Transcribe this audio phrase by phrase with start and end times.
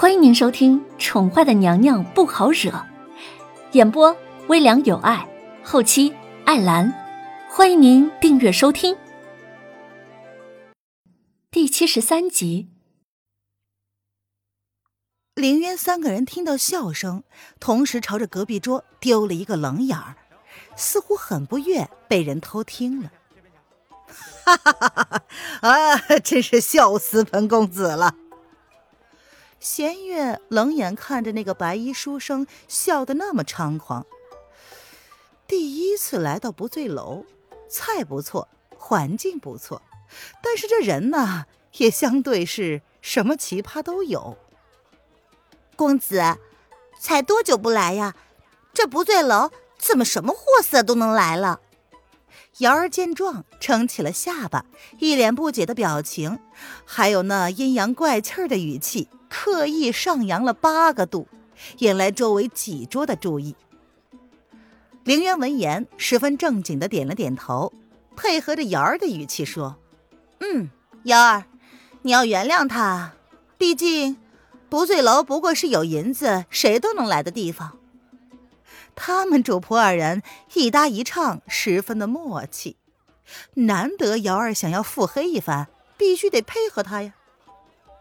[0.00, 2.70] 欢迎您收听《宠坏的娘娘不好惹》，
[3.72, 5.28] 演播微凉有爱，
[5.64, 6.14] 后期
[6.44, 6.94] 艾兰。
[7.50, 8.96] 欢迎您订阅收听。
[11.50, 12.68] 第七十三集，
[15.34, 17.24] 林渊三个人听到笑声，
[17.58, 20.14] 同时朝着隔壁桌丢了一个冷眼儿，
[20.76, 23.10] 似乎很不悦被人偷听了。
[24.46, 25.68] 哈哈哈哈哈！
[25.68, 28.14] 啊，真是笑死本公子了。
[29.60, 34.06] 弦月冷眼看着那个白衣书生笑得那么猖狂。
[35.46, 37.24] 第一次来到不醉楼，
[37.68, 39.82] 菜不错，环境不错，
[40.42, 41.46] 但是这人呢，
[41.78, 44.36] 也相对是什么奇葩都有。
[45.74, 46.22] 公子，
[47.00, 48.14] 才多久不来呀？
[48.72, 51.60] 这不醉楼怎么什么货色都能来了？
[52.58, 54.66] 瑶儿见状，撑起了下巴，
[54.98, 56.38] 一脸不解的表情，
[56.84, 59.08] 还有那阴阳怪气的语气。
[59.28, 61.28] 刻意上扬了八个度，
[61.78, 63.54] 引来周围几桌的注意。
[65.04, 67.72] 凌渊闻言，十分正经的点了点头，
[68.16, 69.76] 配合着瑶儿的语气说
[70.40, 70.68] ：“嗯，
[71.04, 71.44] 瑶儿，
[72.02, 73.12] 你要原谅他，
[73.56, 74.16] 毕竟
[74.68, 77.78] 不醉楼不过是有银子谁都能来的地方。”
[78.94, 80.22] 他们主仆二人
[80.54, 82.76] 一搭一唱，十分的默契。
[83.54, 87.14] 难得瑶儿想要腹黑一番，必须得配合他呀。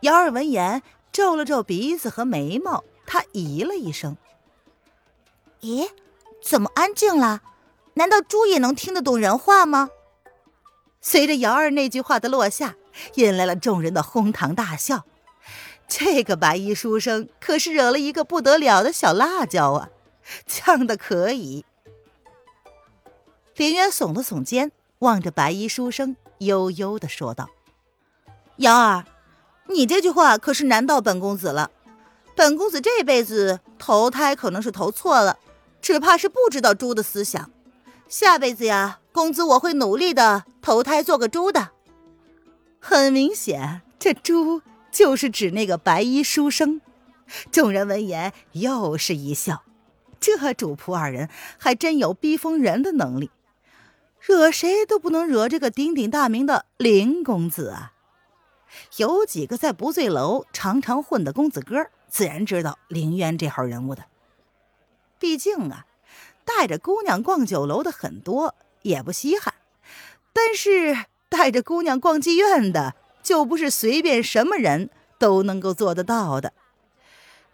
[0.00, 0.82] 瑶儿闻言。
[1.16, 4.18] 皱了皱鼻子和眉毛，他咦了一声
[5.64, 5.88] ：“咦，
[6.42, 7.40] 怎么安静了？
[7.94, 9.88] 难道猪也能听得懂人话吗？”
[11.00, 12.74] 随着姚二那句话的落下，
[13.14, 15.06] 引来了众人的哄堂大笑。
[15.88, 19.88] 这个白衣书生可是惹了一个不得了的小辣椒啊，
[20.46, 21.64] 呛的可以。
[23.54, 27.48] 林渊耸了耸肩，望着白衣书生，悠悠的说道
[28.58, 29.06] ：“瑶儿。”
[29.68, 31.70] 你这句话可是难到本公子了。
[32.34, 35.38] 本公子这辈子投胎可能是投错了，
[35.80, 37.50] 只怕是不知道猪的思想。
[38.08, 41.70] 下辈子呀，公子我会努力的投胎做个猪的。
[42.78, 46.80] 很明显，这猪就是指那个白衣书生。
[47.50, 49.62] 众人闻言又是一笑。
[50.20, 53.30] 这主仆二人还真有逼疯人的能力，
[54.20, 57.92] 惹谁都不能惹这个鼎鼎大名的林公子啊！
[58.96, 64.04] 有几个在不醉楼常常混的公子哥，自然知道凌渊这号人物的。
[65.18, 65.86] 毕竟啊，
[66.44, 69.54] 带着姑娘逛酒楼的很多，也不稀罕。
[70.32, 76.52] 但是带着姑娘逛妓院的，就不是随便什么人都能够做得到的。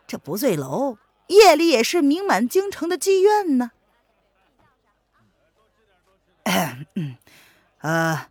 [0.07, 3.71] 这不醉楼夜里也是名满京城的妓院呢。
[6.97, 7.17] 嗯，
[7.79, 8.29] 呃，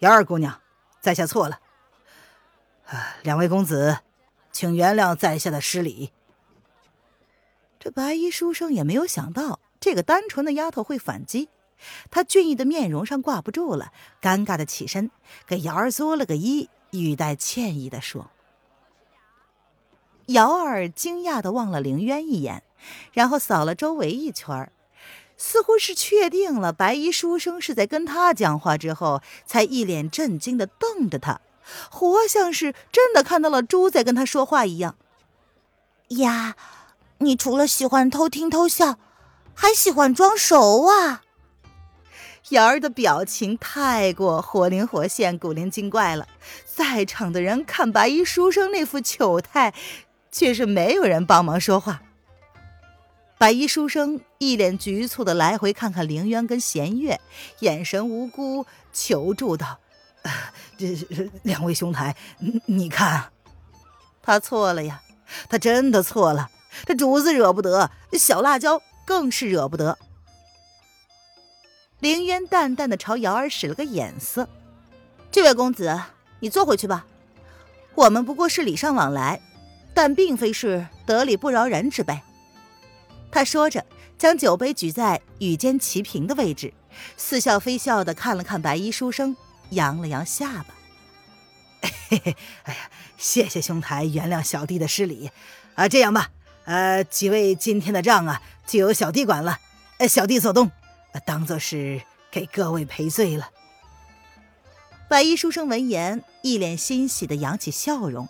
[0.00, 0.60] 姚二姑娘，
[1.00, 1.60] 在下错了。
[3.22, 3.98] 两位公子，
[4.50, 6.12] 请原谅在下的失礼。
[7.78, 11.48] 这白衣书生也没有想到这个单纯的丫头会反击，
[12.10, 15.10] 他俊逸的面容上挂不住了，尴尬的起身，
[15.46, 18.30] 给瑶儿作了个揖，语带歉意的说
[20.26, 22.62] ：“瑶儿惊讶的望了凌渊一眼，
[23.12, 24.70] 然后扫了周围一圈，
[25.36, 31.40] 似乎是确定了白衣书生是在跟他讲话之后，才一脸震惊的瞪着他。”
[31.90, 34.96] 活像是真的看到了猪在跟他说话一样。
[36.08, 36.56] 呀，
[37.18, 38.98] 你除了喜欢偷听偷笑，
[39.54, 41.22] 还喜欢装熟啊！
[42.48, 46.26] 瑶儿的表情太过活灵活现、古灵精怪了，
[46.64, 49.72] 在场的人看白衣书生那副糗态，
[50.32, 52.02] 却是没有人帮忙说话。
[53.38, 57.20] 白衣书生一脸局促的来回看看凌渊跟弦月，
[57.60, 59.78] 眼神无辜，求助道。
[60.76, 60.96] 这
[61.42, 62.16] 两位兄台，
[62.66, 63.30] 你看，
[64.22, 65.02] 他错了呀，
[65.48, 66.50] 他真的错了。
[66.86, 69.98] 这主子惹不得，小辣椒更是惹不得。
[71.98, 74.48] 凌渊淡淡的朝瑶儿使了个眼色
[75.30, 76.00] ：“这位公子，
[76.38, 77.04] 你坐回去吧。
[77.94, 79.42] 我们不过是礼尚往来，
[79.92, 82.18] 但并非是得理不饶人之辈。”
[83.30, 83.84] 他说着，
[84.16, 86.72] 将酒杯举在与肩齐平的位置，
[87.18, 89.36] 似笑非笑的看了看白衣书生。
[89.70, 90.74] 扬了扬下巴，
[92.08, 95.30] 嘿嘿，哎呀，谢谢兄台原谅小弟的失礼
[95.74, 95.88] 啊！
[95.88, 96.30] 这样吧，
[96.64, 99.58] 呃，几位今天的账啊，就由小弟管了，
[99.98, 100.70] 呃，小弟做东，
[101.24, 103.50] 当做是给各位赔罪了。
[105.08, 108.28] 白衣书生闻言，一脸欣喜的扬起笑容，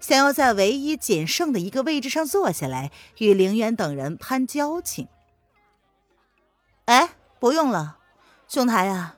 [0.00, 5.08] 想要在唯一仅剩的一个位置上坐下来，与凌渊等人攀交情。
[6.86, 7.98] 哎，不用了，
[8.48, 9.16] 兄台啊。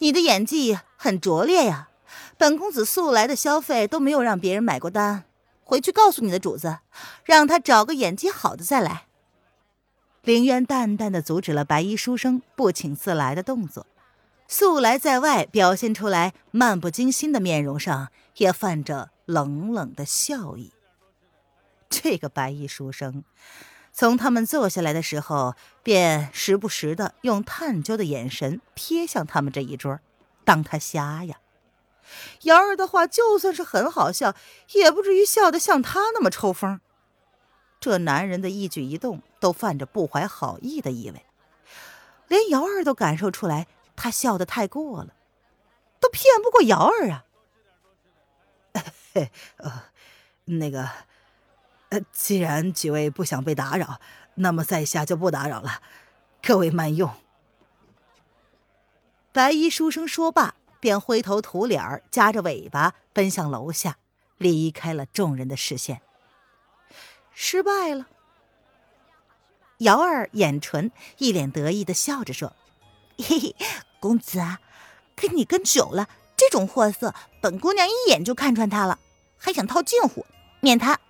[0.00, 1.88] 你的演技很拙劣呀！
[2.38, 5.24] 本公子素来的消费都没有让别人买过单，
[5.62, 6.78] 回去告诉你的主子，
[7.22, 9.04] 让他找个演技好的再来。
[10.22, 13.86] 凌渊淡淡的阻止了白衣书生不请自来的动作，
[14.48, 20.72] 素来在外表现出来漫不经心的面容上也泛着冷冷的笑意。
[21.90, 23.22] 这个白衣书生，
[23.92, 30.00] 从他们坐下来的时候，便时不时的用探究的眼神瞥向他们这一桌，
[30.44, 31.36] 当他瞎呀？
[32.42, 34.34] 瑶儿的话就算是很好笑，
[34.72, 36.80] 也不至于笑得像他那么抽风。
[37.78, 41.24] 这男人的一举一动都泛着不怀好意的意味，
[42.28, 43.66] 连瑶儿都感受出来，
[43.96, 45.14] 他笑得太过了，
[46.00, 47.24] 都骗不过瑶儿啊！
[49.12, 49.84] 嘿 呃，
[50.44, 50.88] 那个，
[51.90, 54.00] 呃，既然几位不想被打扰，
[54.36, 55.82] 那么在下就不打扰了，
[56.40, 57.10] 各位慢用。
[59.32, 63.98] 白衣书生说罢，便灰头土脸夹着尾巴奔向楼下，
[64.38, 66.00] 离开了众人的视线。
[67.32, 68.06] 失败了。
[69.78, 72.54] 瑶儿掩唇，一脸得意的笑着说
[73.18, 73.56] ：“嘿嘿，
[73.98, 74.60] 公子啊，
[75.16, 78.98] 跟你跟久了，这种货色，本姑娘一眼就看穿他了，
[79.36, 80.24] 还想套近乎，
[80.60, 81.00] 免谈。”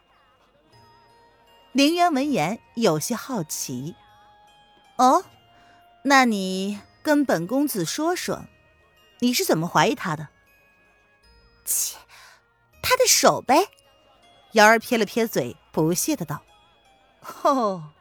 [1.73, 3.95] 凌渊闻言有些好奇
[4.99, 5.25] ：“哦，
[6.05, 8.45] 那你跟本公子说说，
[9.21, 10.29] 你是怎么怀疑他的？”
[11.65, 11.97] 切，
[12.83, 13.69] 他的手呗。
[14.53, 15.57] 瑶儿撇了撇嘴。
[15.73, 16.43] 不屑的道
[17.45, 17.93] ：“哦，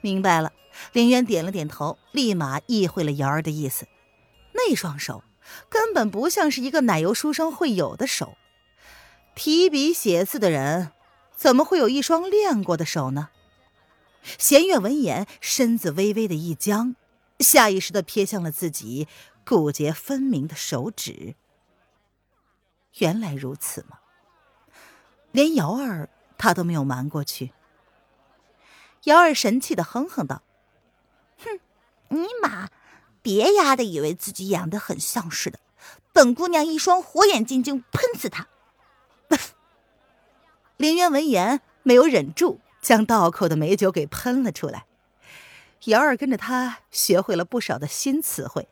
[0.00, 0.50] 明白了。”
[0.94, 3.86] 林渊点了点头，立马意会了瑶儿的意思。
[4.54, 5.22] 那双手
[5.68, 8.38] 根本不像是一个奶油书生会有的手，
[9.34, 10.92] 提笔写字的人
[11.40, 13.30] 怎么会有一双练过的手呢？
[14.36, 16.96] 弦月闻言，身子微微的一僵，
[17.38, 19.08] 下意识的瞥向了自己
[19.46, 21.36] 骨节分明的手指。
[22.98, 24.00] 原来如此吗？
[25.32, 26.10] 连瑶儿。
[26.36, 27.52] 他都没有瞒过去。
[29.04, 30.42] 瑶儿神气的哼哼道
[31.42, 31.58] ：“哼，
[32.08, 32.68] 尼玛，
[33.22, 35.58] 别丫的以为自己养的很像似的，
[36.12, 38.48] 本姑娘一双火眼金睛喷死他！”
[40.80, 44.86] 林渊闻言没有忍住，将倒口的美酒给喷了出来。
[45.84, 48.66] 瑶儿跟着他学会了不少的新词汇，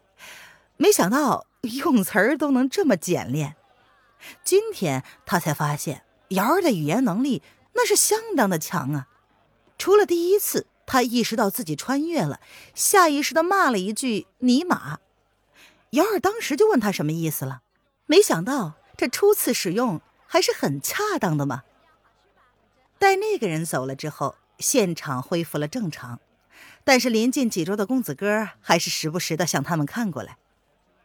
[0.78, 3.56] 没想到用词儿都能这么简练。
[4.42, 7.42] 今天他才发现瑶儿的语言能力。
[7.74, 9.06] 那是相当的强啊！
[9.76, 12.40] 除了第一次，他意识到自己穿越了，
[12.74, 14.98] 下意识的骂了一句“尼玛”。
[15.92, 17.60] 姚儿当时就问他什么意思了，
[18.06, 21.64] 没想到这初次使用还是很恰当的嘛。
[22.98, 26.20] 待那个人走了之后，现场恢复了正常，
[26.84, 30.36] 但是临近几桌的公子哥还是时不时的向他们看过来。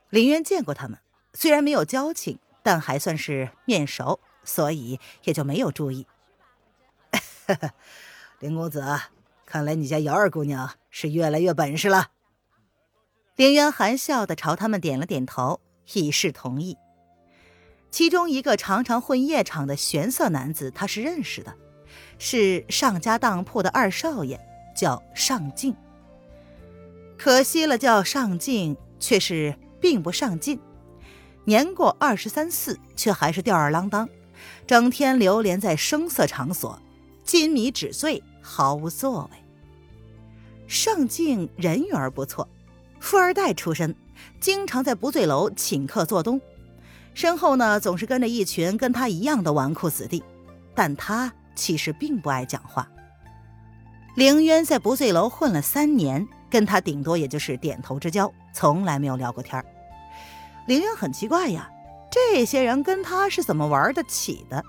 [0.09, 0.99] 林渊见过他们，
[1.33, 6.07] 虽然没有交情，但还算是面熟，所以也就没有注意。
[8.39, 8.83] 林公子，
[9.45, 12.11] 看来你家姚二姑娘是越来越本事了。
[13.35, 15.59] 林渊含笑的朝他们点了点头，
[15.93, 16.77] 以示同意。
[17.89, 21.55] 其中一个常常混夜场的玄色男子，他是认识的，
[22.25, 24.39] 是上家当铺的二少爷，
[24.73, 25.75] 叫上进。
[27.17, 30.57] 可惜了，叫上进却是并不上进，
[31.43, 34.07] 年过二十三四，却还是吊儿郎当，
[34.65, 36.79] 整天流连在声色场所。
[37.25, 39.37] 金迷纸醉，毫无作为。
[40.65, 42.47] 上镜人缘不错，
[43.01, 43.93] 富二代出身，
[44.39, 46.39] 经常在不醉楼请客做东，
[47.13, 50.23] 身后呢总是跟着一群跟他一样的纨绔子弟。
[50.73, 52.87] 但他其实并不爱讲话。
[54.15, 59.65] 凌渊在不醉楼混了三年，跟他顶多也就是点头之交，从来没有聊过天儿
[60.67, 61.69] 凌渊很奇怪呀，
[62.11, 64.63] 这些人跟他是怎么玩得起的？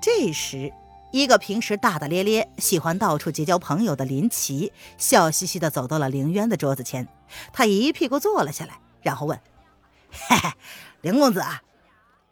[0.00, 0.72] 这时。
[1.10, 7.06] 一个平时大大咧咧、喜欢到处结交朋友的林奇，笑嘻嘻的走到了凌渊的桌子前，
[7.52, 9.40] 他一屁股坐了下来，然后问
[10.10, 10.50] ：“嘿嘿，
[11.02, 11.40] 林公子，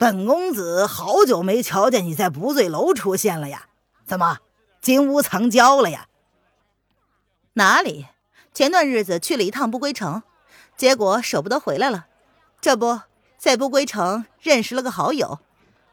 [0.02, 3.68] 本公子好久没瞧见你在不醉楼出现了呀？
[4.04, 4.38] 怎么
[4.80, 6.08] 金屋藏娇了呀
[7.54, 8.08] ？”“哪里？
[8.52, 10.24] 前段日子去了一趟不归城，
[10.76, 12.06] 结果舍不得回来了。
[12.60, 13.02] 这不
[13.38, 15.38] 在不归城认识了个好友，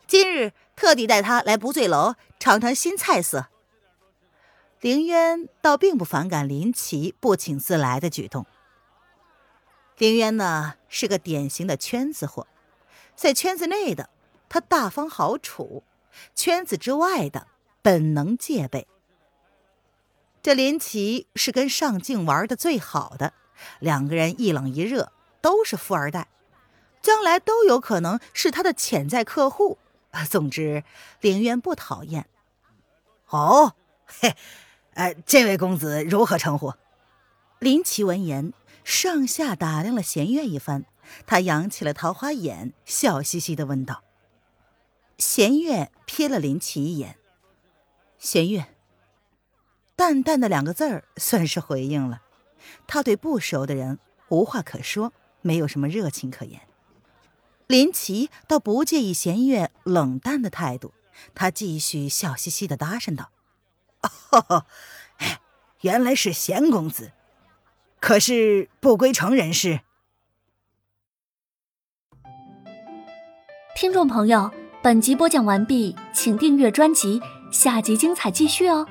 [0.07, 3.47] 今日。”特地带他来不醉楼尝尝新菜色。
[4.79, 8.47] 凌渊倒并不反感林奇不请自来的举动。
[9.97, 12.47] 凌渊呢是个典型的圈子货，
[13.19, 14.09] 在圈子内的
[14.47, 15.83] 他大方好处，
[16.35, 17.47] 圈子之外的
[17.81, 18.87] 本能戒备。
[20.41, 23.33] 这林奇是跟上镜玩的最好的，
[23.79, 25.11] 两个人一冷一热，
[25.41, 26.29] 都是富二代，
[27.01, 29.77] 将来都有可能是他的潜在客户。
[30.29, 30.85] 总之，
[31.19, 32.25] 林渊不讨厌。
[33.27, 34.33] 哦，嘿，
[34.93, 36.73] 呃，这位公子如何称呼？
[37.59, 38.53] 林奇闻言，
[38.89, 40.83] 上下打量了弦月一番，
[41.27, 44.03] 他扬起了桃花眼，笑嘻嘻的问道
[45.19, 47.15] ：“弦月瞥了林奇一眼，
[48.17, 48.65] 弦月，
[49.95, 52.23] 淡淡的两个字儿算是回应了。
[52.87, 56.59] 他对不熟的人无话可说，没有什么热情可言。
[57.67, 60.95] 林奇倒不介意弦月冷淡的态度，
[61.35, 63.29] 他继续笑嘻嘻的搭讪道
[64.31, 64.65] ：“哦，
[65.17, 65.39] 哎，
[65.81, 67.11] 原来是弦公子。”
[67.99, 69.81] 可是不归城人士。
[73.75, 74.51] 听众朋友，
[74.83, 78.87] 本集播讲完毕，请订阅专辑，下集精彩继续哦。